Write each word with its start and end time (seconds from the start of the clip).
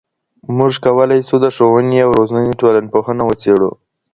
موږ 0.57 0.73
کولای 0.85 1.19
سو 1.27 1.35
د 1.43 1.45
ښوونې 1.55 1.99
او 2.05 2.11
روزنې 2.19 2.51
ټولنپوهنه 2.61 3.23
وڅېړو. 3.25 3.71